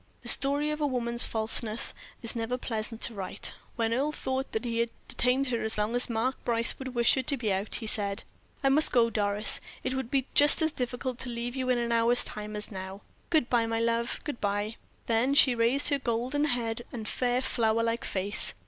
[0.23, 1.93] The story of woman's falseness
[2.23, 3.53] is never pleasant to write.
[3.75, 7.13] When Earle thought that he had detained her as long as Mark Brace would wish
[7.13, 8.23] her to be out, he said:
[8.63, 11.91] "I must go, Doris; it would be just as difficult to leave you in an
[11.91, 13.01] hour's time as now.
[13.29, 17.83] Good bye, my love, good bye." Then she raised her golden head and fair, flower
[17.83, 18.55] like face.